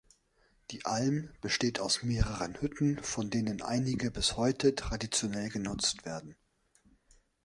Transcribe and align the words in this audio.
Die 0.71 0.83
Alm 0.83 1.29
besteht 1.41 1.79
aus 1.79 2.01
mehreren 2.01 2.59
Hütten, 2.59 2.97
von 3.03 3.29
denen 3.29 3.61
einige 3.61 4.09
bis 4.09 4.35
heute 4.35 4.73
traditionell 4.73 5.49
genutzt 5.49 6.05
werden. 6.05 6.35